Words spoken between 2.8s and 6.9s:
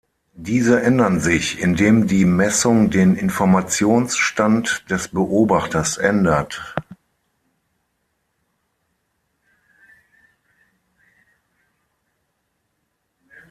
den Informationsstand des Beobachters ändert.